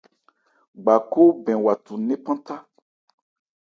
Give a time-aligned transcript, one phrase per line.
[0.83, 2.57] Gba khó bɛn wa thu nnephan thá.